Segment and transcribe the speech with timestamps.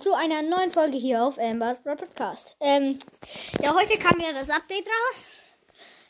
[0.00, 2.56] willkommen zu einer neuen Folge hier auf Ambers Broad Podcast.
[2.60, 2.98] Ähm,
[3.62, 5.30] ja, heute kam ja das Update raus.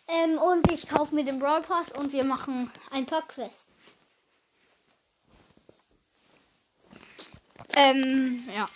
[0.08, 3.66] Ähm, und ich kaufe mir den Brawl Pass und wir machen ein paar Quests.
[7.76, 8.68] Ähm, ja.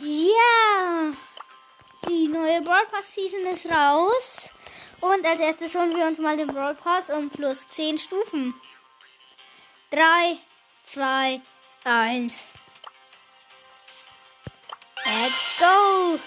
[0.00, 1.12] Ja!
[2.08, 4.50] Die neue Brawl Pass Season ist raus.
[5.00, 8.54] Und als erstes holen wir uns mal den Brawl Pass um plus 10 Stufen.
[9.98, 10.38] 3,
[10.84, 11.40] 2,
[11.82, 12.44] 1.
[15.04, 16.20] Let's go!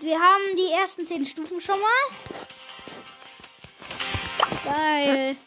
[0.00, 1.88] Wir haben die ersten 10 Stufen schon mal.
[4.62, 5.38] Geil.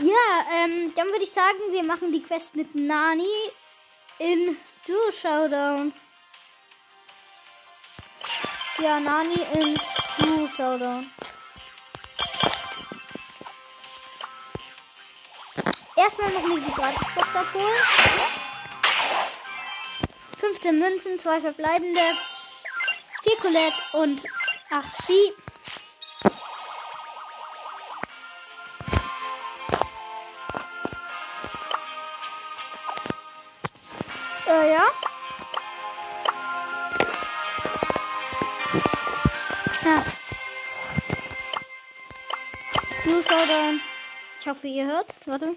[0.00, 3.22] Ja, ähm, dann würde ich sagen, wir machen die Quest mit Nani
[4.18, 4.56] in
[4.88, 5.92] Duo Showdown.
[8.78, 9.78] Ja, Nani in
[10.18, 11.08] Duo Showdown.
[16.16, 17.74] Erstmal noch eine Gratisbox abholen.
[20.38, 22.00] 15 Münzen, 2 verbleibende,
[23.24, 24.22] 4 Colette und
[24.70, 25.12] 8 B.
[34.46, 34.86] Äh, ja.
[39.84, 40.04] Ja.
[43.02, 43.80] Du Showdown.
[44.38, 45.08] Ich hoffe, ihr hört.
[45.26, 45.56] Warte.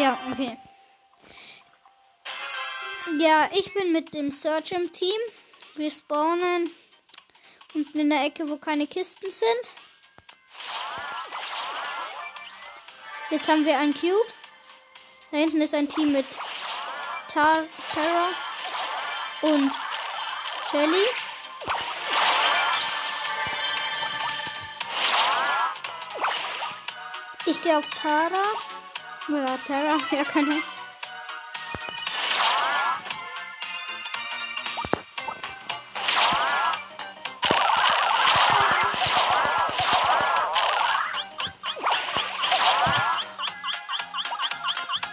[0.00, 0.56] Ja, okay.
[3.18, 5.20] Ja, ich bin mit dem Search im Team.
[5.74, 6.70] Wir spawnen
[7.74, 9.74] unten in der Ecke, wo keine Kisten sind.
[13.28, 14.32] Jetzt haben wir einen Cube.
[15.32, 16.24] Da hinten ist ein Team mit
[17.28, 18.28] Tar Tara
[19.42, 19.70] und
[20.70, 21.06] Shelly.
[27.44, 28.69] Ich gehe auf Tara.
[29.28, 30.62] Oder Tara, ja, keine.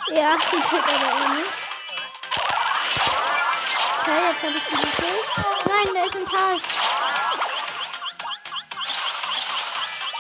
[0.10, 1.52] Ja, die tut aber auch nicht.
[4.02, 5.28] Okay, jetzt habe ich die gekillt.
[5.66, 6.60] Nein, da ist ein Tal.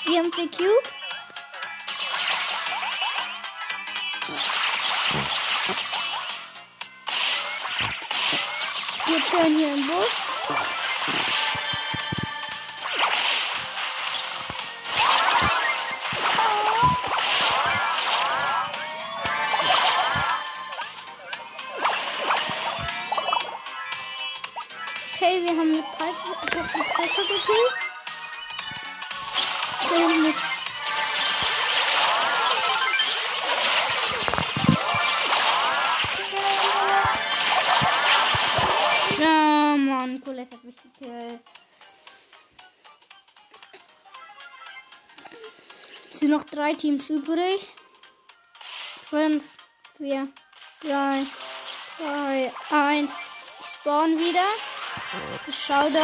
[0.03, 0.96] Vier Cube.
[9.37, 10.05] Chillen hier im Bus.
[25.13, 26.13] Okay, wir haben eine Piper.
[26.45, 27.73] Ich habe eine Piper gekillt.
[29.89, 30.33] Wir
[46.27, 47.69] sind noch drei Teams übrig.
[49.09, 49.45] Fünf,
[49.95, 50.27] vier,
[50.81, 51.25] drei,
[51.95, 53.17] zwei, eins.
[53.61, 54.43] Ich spawn wieder.
[55.49, 56.03] Showdown.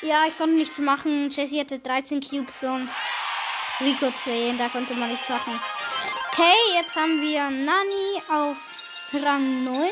[0.00, 1.28] Ja, ich konnte nichts machen.
[1.28, 2.88] Jessie hatte 13 Cubes und
[3.80, 4.56] Rico 10.
[4.56, 5.60] Da konnte man nichts machen.
[6.32, 8.71] Okay, jetzt haben wir Nani auf
[9.14, 9.90] Rang 9.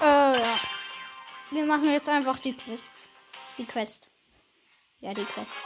[0.00, 0.60] Äh, ja.
[1.50, 2.90] Wir machen jetzt einfach die Quest.
[3.58, 4.08] Die Quest.
[5.00, 5.60] Ja, die Quest.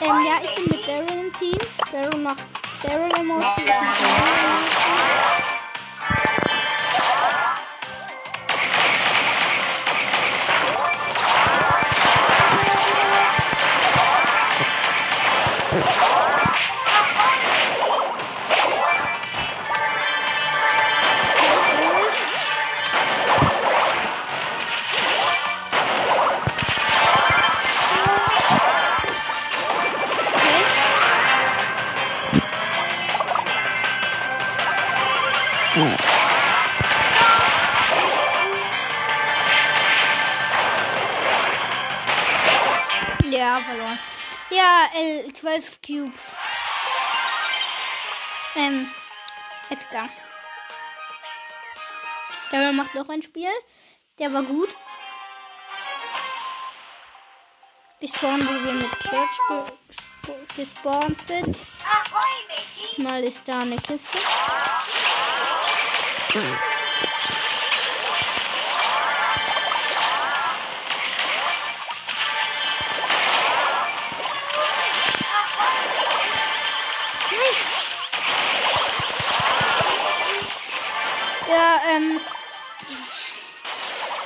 [0.00, 1.58] Ähm, ja, ich bin mit Daryl im Team.
[1.90, 2.44] Daryl macht
[2.82, 3.64] Daryl Emotes.
[48.56, 48.90] Ähm,
[49.70, 50.08] Edgar.
[52.52, 53.50] Der macht noch ein Spiel.
[54.18, 54.68] Der war gut.
[58.24, 59.38] Vorhin, wo wir mit Search
[60.24, 61.58] ge gespawnt sind.
[62.96, 64.18] Mal ist da eine Kiste.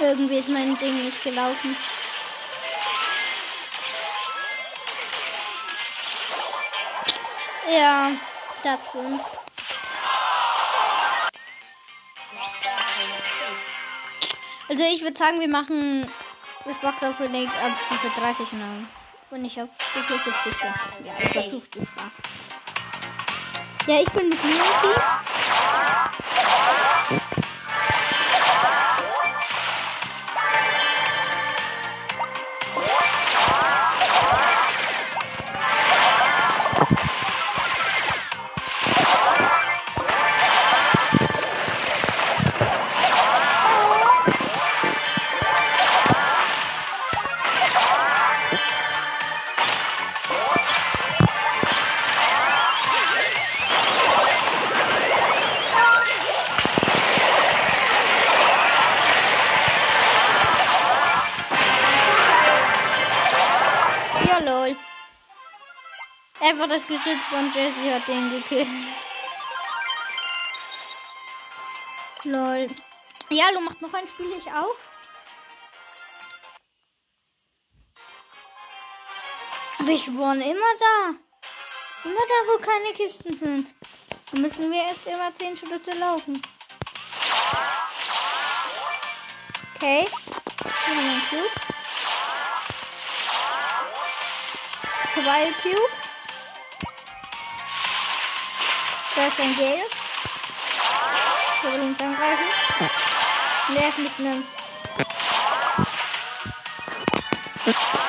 [0.09, 1.77] Irgendwie ist mein Ding nicht gelaufen.
[7.71, 8.13] Ja,
[8.65, 9.21] dazu.
[14.71, 16.11] Also ich würde sagen, wir machen
[16.65, 18.89] das Box Opening ab Stufe 30 lang.
[19.31, 21.07] Und ich auf Stufe 70 bin.
[21.07, 21.87] Ja, ich versuche das.
[23.87, 24.59] Ja, ich bin mit Niki.
[66.59, 68.67] Einfach das Geschütz von Jesse hat den gekillt.
[72.25, 72.67] Lol.
[73.31, 74.75] Ja, du macht noch ein Spiel, ich auch.
[79.87, 81.15] Wir spawnen immer da.
[82.03, 83.73] Immer da, wo keine Kisten sind.
[84.33, 86.43] Da müssen wir erst immer 10 Schritte laufen.
[89.77, 90.09] Okay.
[90.87, 91.23] Wir haben
[95.63, 95.98] Cube.
[99.19, 99.82] Da ist ein Gale.
[101.62, 102.44] Wir wollen uns angreifen.
[103.69, 104.44] Ist mit einem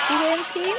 [0.05, 0.75] Spieler im Team?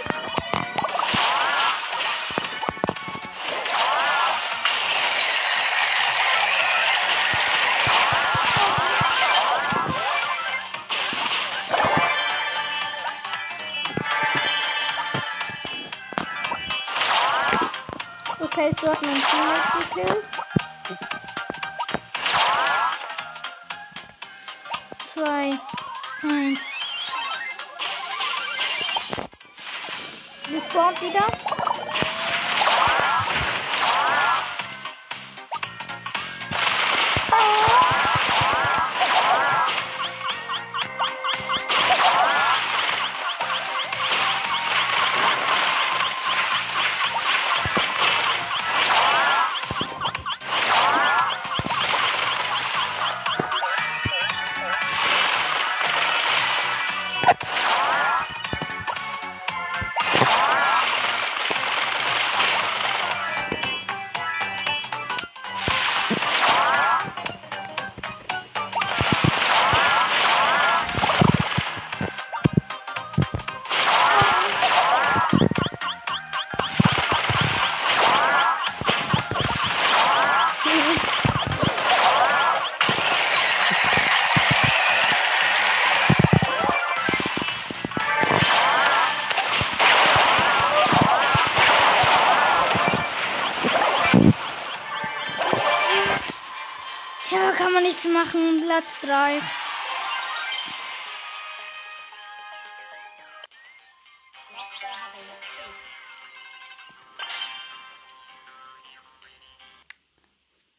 [97.80, 98.62] Man nichts machen.
[98.66, 99.40] Platz 3.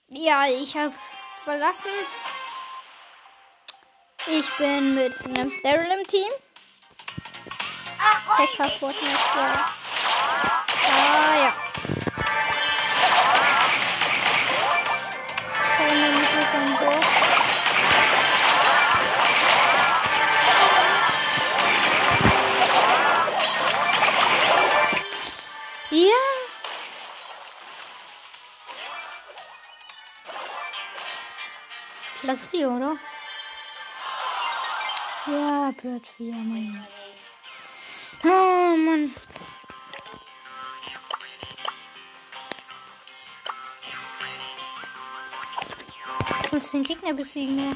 [0.09, 0.93] Ja, ich habe
[1.43, 1.89] verlassen.
[4.27, 6.31] Ich bin mit einem Daryl im Team.
[8.27, 9.17] Hacker Fortnite.
[9.35, 11.60] Ah, ja.
[32.21, 32.97] Platz 4, oder?
[35.25, 36.85] Ja, Platz 4, Mann.
[38.23, 39.11] Oh, Mann.
[46.51, 47.71] 15 Gegner besiegen, ja.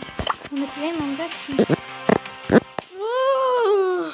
[0.51, 1.57] Mit wem am besten?
[2.99, 4.11] Uh.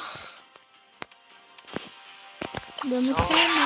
[2.83, 3.60] Ja, mit So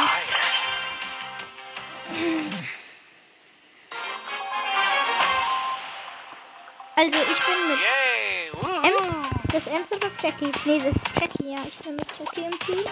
[9.56, 9.58] M.
[9.58, 10.52] Ist das M oder Jackie?
[10.66, 11.60] Nee, das ist Jackie, ja.
[11.66, 12.84] Ich bin mit Jackie im Team.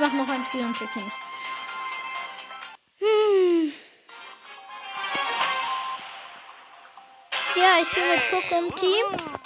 [0.00, 1.12] Mach noch ein Spiel und schicke ihn.
[2.98, 3.72] Hm.
[7.54, 9.39] Ja, ich bin mit Cook im Team.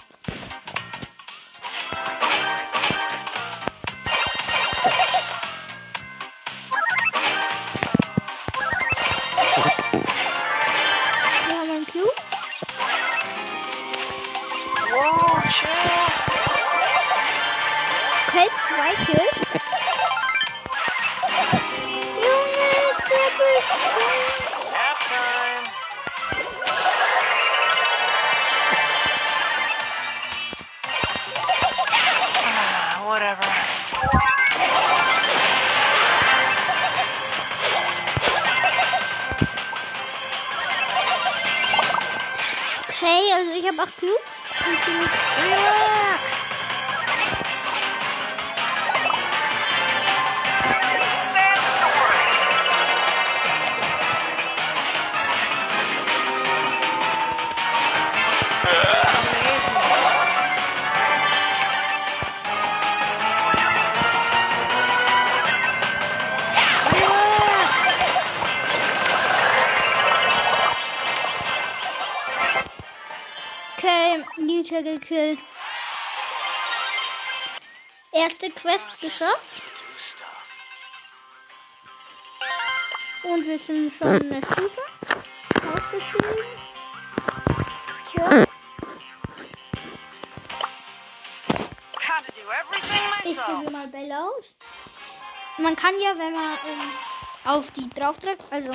[78.64, 79.62] Quest geschafft.
[83.24, 84.80] Und wir sind schon in der Stufe.
[85.74, 86.46] Aufgestiegen.
[88.14, 88.44] Ja,
[93.24, 94.54] ich probiere mal Bälle aus.
[95.58, 96.90] Man kann ja, wenn man ähm,
[97.44, 98.72] auf die drauf drückt, also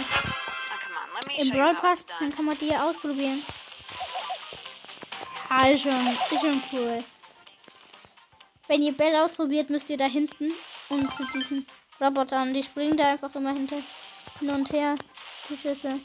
[1.39, 3.43] im Brawl Pass, dann kann man die ausprobieren.
[5.49, 7.03] Ja, ist schon, ist schon cool.
[8.69, 10.53] Wenn ihr Bälle ausprobiert, müsst ihr da hinten
[10.89, 11.65] und zu diesen
[11.99, 13.77] Robotern, die springen da einfach immer hinter,
[14.39, 14.95] hin und her,
[15.49, 15.99] die Schüsse.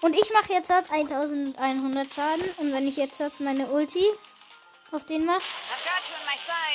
[0.00, 4.04] Und ich mache jetzt halt 1100 Schaden und wenn ich jetzt halt meine Ulti
[4.90, 5.40] auf den mache,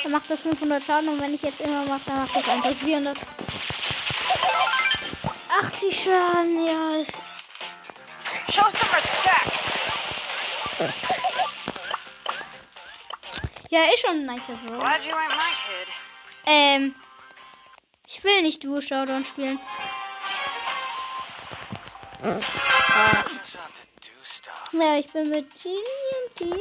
[0.04, 3.18] dann macht das 500 Schaden und wenn ich jetzt immer mache, dann macht das 1400.
[5.60, 7.04] 80 Schaden, ja.
[8.50, 9.63] Show some respect.
[13.70, 14.82] Ja, ist schon ein nicer Bro.
[16.46, 16.94] Ähm,
[18.06, 19.60] ich will nicht Duo Showdown spielen.
[24.72, 25.78] Ja, ich bin mit Genie
[26.26, 26.60] im Team.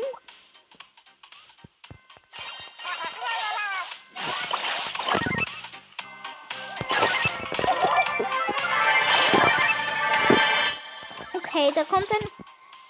[11.34, 12.43] Okay, da kommt dann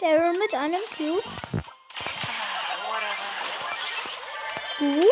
[0.04, 1.24] Daryl mit einem Cube.
[4.78, 5.08] Gut.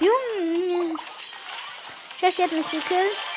[0.00, 0.96] Junge.
[2.18, 3.35] Jessie hat mich gekillt.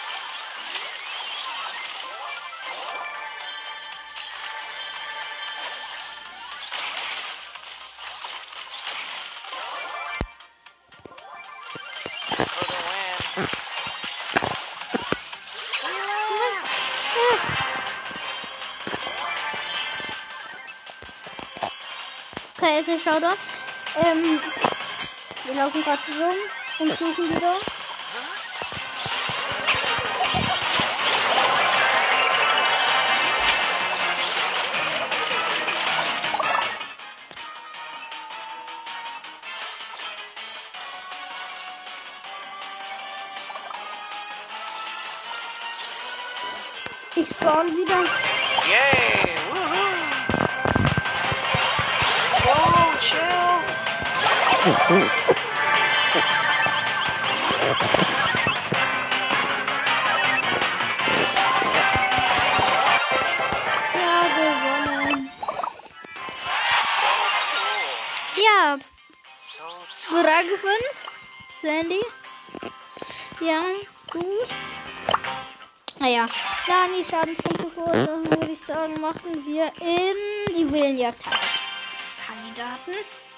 [22.89, 23.33] Okay, also schau da.
[24.09, 24.39] Ähm,
[25.45, 26.35] wir laufen gerade rum
[26.79, 27.55] und suchen wieder.
[47.15, 48.03] Ich spawn wieder.
[48.67, 49.38] Yay!
[70.39, 70.71] Frage 5.
[71.61, 72.01] Sandy.
[73.39, 73.61] Ja,
[74.11, 74.23] gut.
[75.99, 76.25] Naja,
[76.67, 81.23] dann die Schadenspunkte verursachen, würde ich sagen, machen wir in die Willenjagd.
[82.25, 83.28] Kandidaten.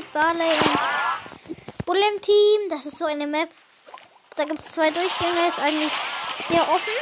[0.00, 2.68] Mit Barley und Bull im Team.
[2.70, 3.50] Das ist so eine Map.
[4.36, 5.92] Da gibt es zwei Durchgänge, ist eigentlich
[6.48, 6.92] sehr offen.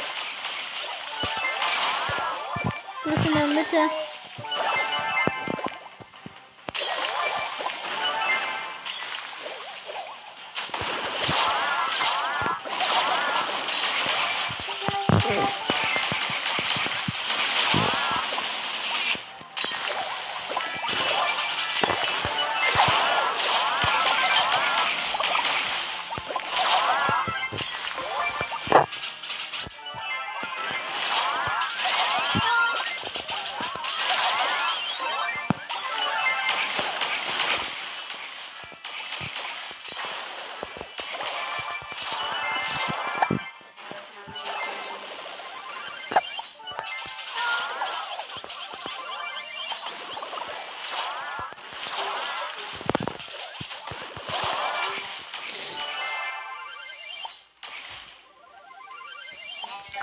[3.03, 4.08] Du bist in der Mitte.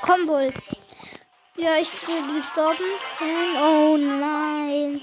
[0.06, 0.68] Komm, Bulls.
[1.56, 2.84] Ja, ich bin gestorben.
[3.60, 5.00] Oh nein.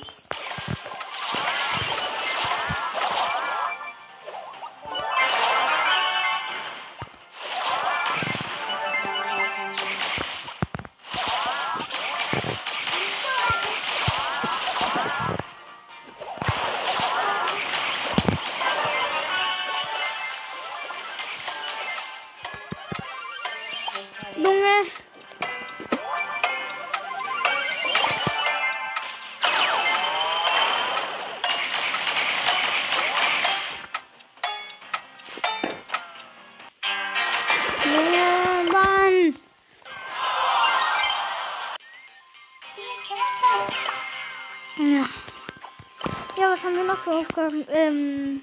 [46.73, 47.67] Haben wir noch für Aufgaben?
[47.69, 48.41] Ähm,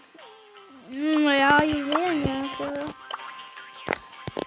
[0.88, 2.60] naja, Juwelenjagd.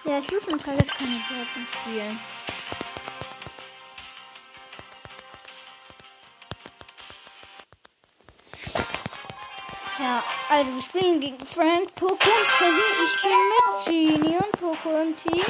[0.04, 2.18] Ja, ich will schon Tages keine Karten spielen.
[9.98, 12.80] Ja, also wir spielen gegen Frank, Poco und Teddy.
[13.04, 15.44] Ich bin mit Genie und Poco im Team.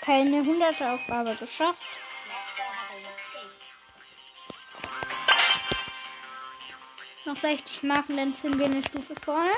[0.00, 1.80] Keine 100 Aufgabe geschafft.
[7.24, 9.50] Noch 60 Marken, dann sind wir eine Stufe vorne.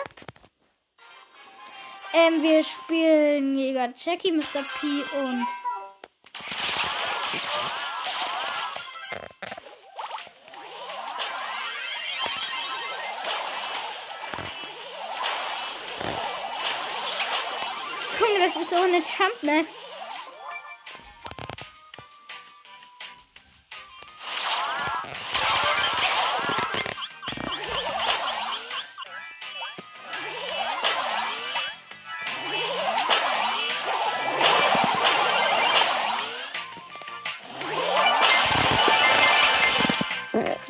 [2.15, 4.63] Ähm, wir spielen Jäger Jackie, Mr.
[4.63, 4.87] P
[5.19, 5.47] und
[19.05, 19.65] das ist so eine Jump, ne?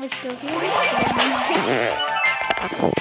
[0.05, 0.35] Ist das
[2.81, 2.94] gut?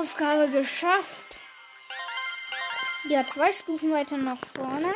[0.00, 1.38] Aufgabe geschafft.
[3.08, 4.94] Ja, zwei Stufen weiter nach vorne.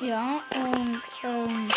[0.00, 1.68] Ja, und ähm,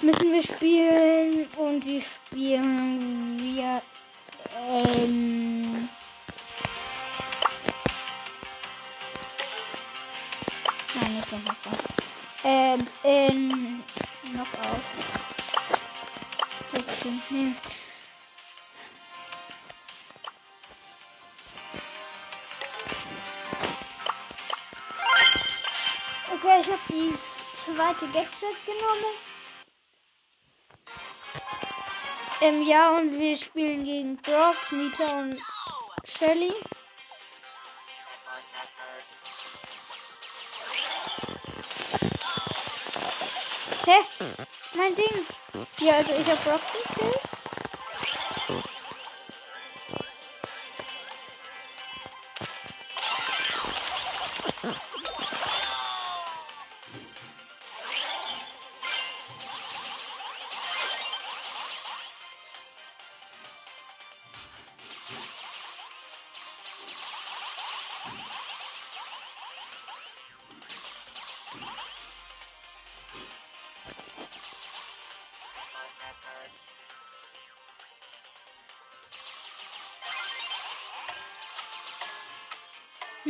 [0.00, 3.82] müssen wir spielen und die spielen wir
[4.70, 5.88] ähm,
[10.94, 11.54] Nein, nicht noch.
[12.44, 13.84] Ähm, in
[14.24, 15.17] Knockout.
[16.80, 17.22] 16.
[17.30, 17.54] Nee.
[26.32, 27.14] Okay, ich habe die
[27.54, 29.14] zweite Gadget genommen.
[32.40, 35.38] Ähm, ja, und wir spielen gegen Brock, Nita und
[36.04, 36.52] Shelly.
[44.78, 45.26] Mein Ding.
[45.80, 47.37] Ja, also ich hab Brock gekillt.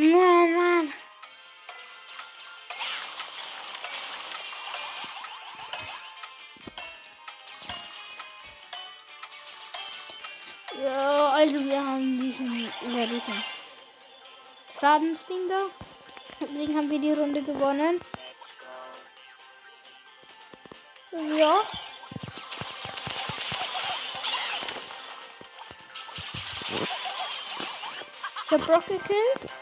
[0.00, 0.92] Oh Mann.
[10.80, 13.42] Ja, also wir haben diesen, über diesen
[14.78, 15.64] Schadensding da.
[16.38, 18.00] Deswegen haben wir die Runde gewonnen.
[21.10, 21.60] Ja.
[28.44, 29.57] Ich hab Brock gekillt.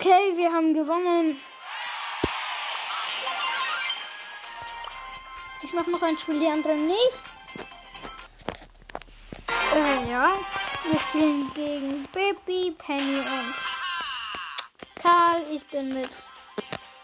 [0.00, 1.40] Okay, wir haben gewonnen.
[5.60, 7.18] Ich mache noch ein Spiel, die anderen nicht.
[9.74, 10.34] Äh, ja.
[10.88, 13.54] Wir spielen gegen Baby, Penny und
[15.02, 15.44] Karl.
[15.50, 16.10] Ich bin mit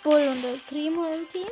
[0.05, 1.49] Bull und der Primo im Team.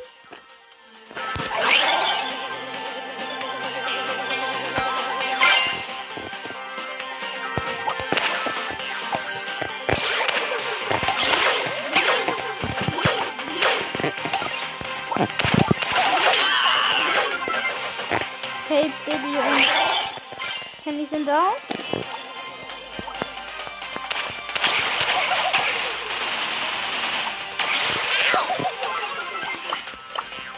[19.04, 21.52] Baby und Penny sind da.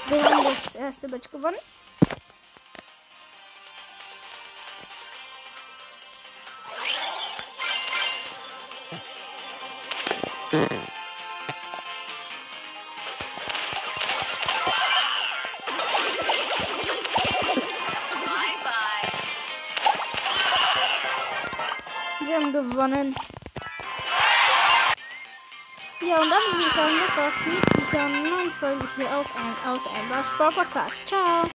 [0.09, 1.57] Wir haben das erste Match gewonnen.
[10.51, 10.84] Wir
[28.09, 30.95] dieser neuen Folge hier auf ein, aus Sport Podcast.
[31.07, 31.54] Ciao.